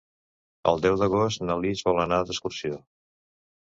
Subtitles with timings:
[0.71, 2.85] El deu d'agost na Lis vol anar d'excursió.